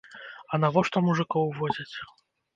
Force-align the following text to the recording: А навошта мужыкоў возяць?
А 0.51 0.59
навошта 0.63 0.97
мужыкоў 1.09 1.53
возяць? 1.61 1.95